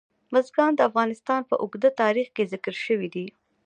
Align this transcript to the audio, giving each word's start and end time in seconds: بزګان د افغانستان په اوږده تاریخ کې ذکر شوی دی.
بزګان 0.31 0.71
د 0.75 0.79
افغانستان 0.89 1.41
په 1.49 1.55
اوږده 1.63 1.89
تاریخ 2.01 2.27
کې 2.35 2.49
ذکر 2.53 2.73
شوی 2.85 3.07
دی. 3.15 3.25